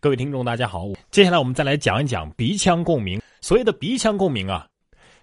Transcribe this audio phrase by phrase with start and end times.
[0.00, 0.86] 各位听众，大家好。
[1.10, 3.20] 接下来我们再来讲一讲鼻腔共鸣。
[3.40, 4.64] 所谓的鼻腔共鸣啊，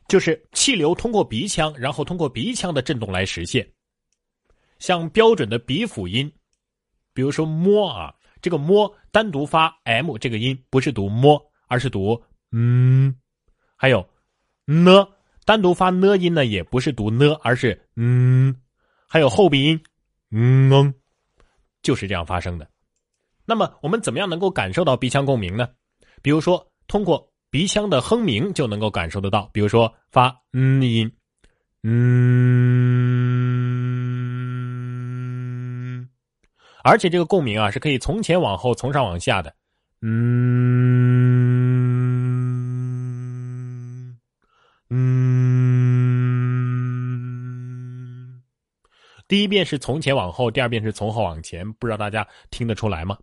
[0.10, 3.66] 就是气流通过鼻腔，然后通过鼻腔的振动来实现。
[4.78, 6.30] 像标准的鼻辅音，
[7.14, 12.22] 比如说摸啊，这个摸单独发 m 这个音，不是读摸，而是读
[12.52, 13.16] 嗯。
[13.78, 14.06] 还有
[14.66, 15.08] 呢，
[15.46, 18.54] 单独发呢音呢，也不是读呢，而是嗯。
[19.08, 19.82] 还有后鼻音
[20.32, 20.94] 嗯，
[21.82, 22.70] 就是这样发生的。
[23.46, 25.70] 那么我们怎么样能够感受到鼻腔共鸣呢？
[26.22, 29.48] 比如说，通过鼻腔的哼鸣就能够感受得到。
[29.54, 31.12] 比如说发嗯音，
[31.84, 32.10] 嗯，
[36.84, 39.54] 而且这个共鸣啊是可以从前往后、从上往下的，
[40.02, 40.18] 嗯，
[44.90, 45.22] 嗯，
[49.28, 53.16] 第一遍是从前往后，第二遍是从后往前，不知道大家听得出来吗？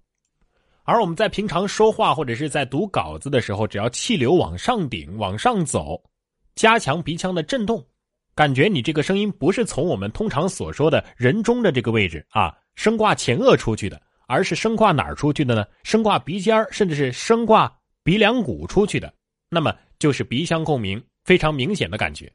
[0.85, 6.03] 而我们在平常说话或者是在读稿子的时候，只要气流往上顶、往上走，
[6.57, 7.85] 加强鼻腔的震动，
[8.35, 15.65] 感觉你这个声音不是从我们通常所说的人中的这个位置啊，声挂前颚出去的，而是声挂哪儿出去的呢？
[15.85, 19.13] 声挂鼻尖甚至是声挂鼻梁骨出去的，
[19.49, 22.33] 那么就是鼻腔共鸣非常明显的感觉。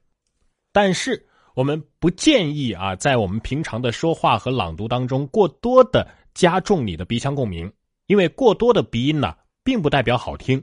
[0.72, 1.22] 但是
[1.54, 7.70] 我们不建议啊，在我们平常的说话和朗读当中过多的加重你的鼻腔共鸣。
[8.08, 10.62] 因为过多的鼻音呢，并不代表好听。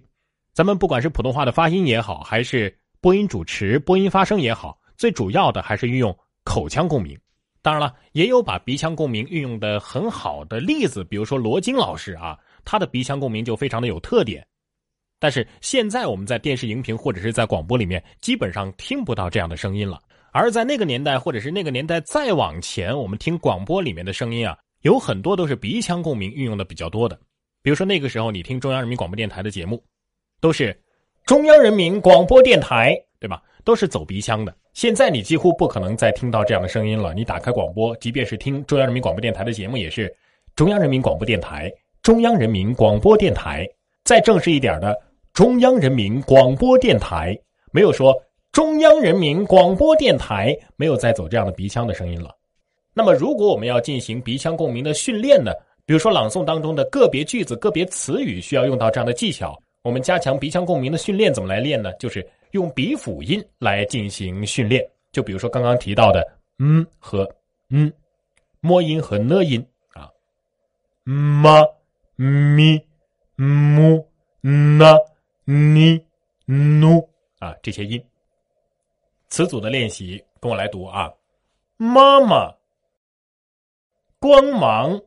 [0.53, 7.19] 咱们不管是普通话的发音也好，还是播音主持、播音发声也好，最主要的还是运用口腔共鸣。
[7.61, 14.47] 当然了，也有把鼻腔共鸣运用的很好的例子，比如说罗京老师啊，他的鼻腔共鸣就非常的有特点。
[15.19, 19.98] 但是现在我们在电视荧屏或者是在广播里面，基本上听不到这样的声音了。
[20.33, 27.19] 而在那个年代，或者是那个年代再往前，我们听广播里面的声音啊，有很多都是鼻腔共鸣运用的比较多的。
[27.65, 29.83] 比如说那个时候，你听中央人民广播电台的节目，
[30.39, 30.79] 都是
[31.25, 33.43] 中央人民广播电台，对吧？
[33.65, 34.55] 都是走鼻腔的。
[34.75, 37.14] 现在你几乎不可能再听到这样的声音了。
[37.14, 40.14] 你打开广播，即便是听中央人民广播电台的节目，也是
[40.55, 43.67] 中央人民广播电台，中央人民广播电台。
[44.05, 44.95] 再正式一点的，
[45.33, 47.35] 中央人民广播电台，
[47.73, 48.14] 没有说
[48.52, 52.29] 中央人民广播电台，没有再走这样的鼻腔的声音了。
[52.92, 55.51] 那么，如果我们要进行鼻腔共鸣的训练呢？
[55.86, 59.55] 比如说，朗诵当中的个别句子、个别词语需要用到这样的技巧。
[59.83, 61.92] 我们加强鼻腔共鸣的训练怎么来练呢？
[61.95, 64.83] 就是用鼻辅音来进行训练。
[65.12, 66.27] 就比如说刚刚提到的
[66.58, 67.28] “嗯”和
[67.68, 67.92] “嗯”，
[68.61, 69.62] 摸音和呢音
[69.92, 70.08] 啊，
[71.05, 71.62] 妈、
[72.16, 72.83] 咪、
[73.36, 74.02] mu、
[74.40, 74.98] 那、
[75.45, 76.02] 你、
[76.46, 77.06] nu
[77.40, 78.02] 啊这些音。
[79.28, 81.12] 词组的练习，跟我来读啊：
[81.77, 82.55] 妈妈、
[84.18, 84.98] 光芒。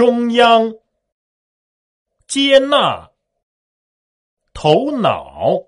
[0.00, 0.72] 中央、
[2.26, 3.06] 接纳、
[4.54, 5.62] 头脑，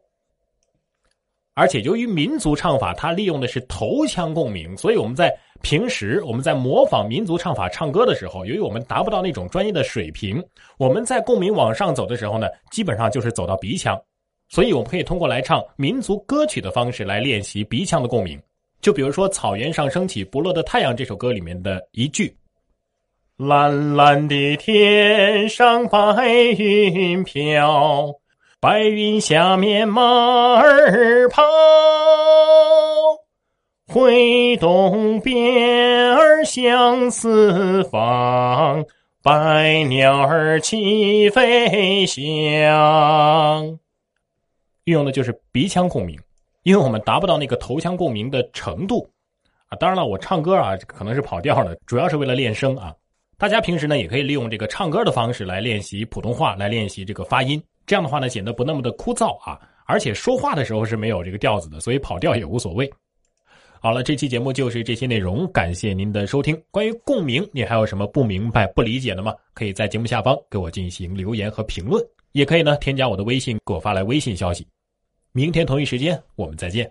[1.52, 10.42] 而且由于民族唱法，它利用的是头腔共鸣，所以我们在平时我们在模仿民族唱法唱歌的时候，由于我们达不到那种专业的水平，
[10.78, 14.02] 我们在共鸣往上走的时候呢，基本上就是走到鼻腔，
[14.48, 18.40] 所以我们可以通过来唱民族歌曲的方式来练习鼻腔的共鸣。
[18.80, 22.34] 就比如说《草原上升起不落的太阳》这首歌里面的一句。
[23.44, 28.14] 蓝蓝的天上白云飘，
[28.60, 31.42] 白云下面马儿跑，
[33.88, 38.84] 挥动鞭儿向四方，
[39.24, 42.22] 百鸟儿齐飞翔。
[44.84, 46.16] 运用的就是鼻腔共鸣，
[46.62, 49.04] 因为我们达不到那个头腔共鸣的程度
[49.66, 49.74] 啊。
[49.80, 52.94] 当然了，我唱歌啊可能是跑调了，主要是为了练声啊。
[53.42, 57.60] 大家平时呢也可以利用这个唱歌的方式来练习普通话，来练习这个发音。
[57.84, 62.88] 这样的话呢显得不那么的枯燥啊，而且说话的时候是没有这个调子的，所以跑调也无所谓。
[63.80, 66.56] 好了，这期节目就是这些内容，感谢您的收听。
[66.70, 69.34] 关于共鸣，你还有什么不明白、不理解的吗？
[69.54, 72.00] 可以在节目下方给我进行留言和评论，
[72.30, 74.64] 也可以呢添加我的微信给我发来微信消息。
[75.32, 76.88] 明天同一时间我们再见。